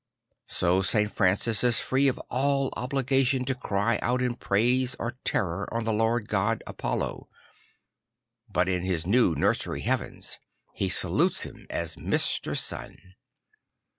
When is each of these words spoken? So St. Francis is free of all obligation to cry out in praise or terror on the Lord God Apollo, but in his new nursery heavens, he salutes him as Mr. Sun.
So 0.47 0.81
St. 0.81 1.11
Francis 1.11 1.63
is 1.63 1.79
free 1.79 2.07
of 2.07 2.17
all 2.31 2.73
obligation 2.75 3.45
to 3.45 3.53
cry 3.53 3.99
out 4.01 4.19
in 4.19 4.33
praise 4.33 4.95
or 4.97 5.19
terror 5.23 5.71
on 5.71 5.83
the 5.83 5.93
Lord 5.93 6.27
God 6.27 6.63
Apollo, 6.65 7.29
but 8.49 8.67
in 8.67 8.81
his 8.81 9.05
new 9.05 9.35
nursery 9.35 9.81
heavens, 9.81 10.39
he 10.73 10.89
salutes 10.89 11.43
him 11.43 11.67
as 11.69 11.97
Mr. 11.97 12.57
Sun. 12.57 13.13